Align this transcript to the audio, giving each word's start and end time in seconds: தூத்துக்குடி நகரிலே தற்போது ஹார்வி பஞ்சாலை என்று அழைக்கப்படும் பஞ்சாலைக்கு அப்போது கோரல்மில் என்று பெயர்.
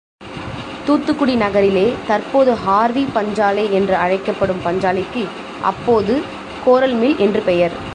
தூத்துக்குடி 0.85 1.35
நகரிலே 1.35 1.93
தற்போது 2.07 2.51
ஹார்வி 2.65 3.05
பஞ்சாலை 3.15 3.69
என்று 3.71 3.95
அழைக்கப்படும் 3.95 4.61
பஞ்சாலைக்கு 4.65 5.23
அப்போது 5.61 6.21
கோரல்மில் 6.65 7.17
என்று 7.17 7.41
பெயர். 7.41 7.89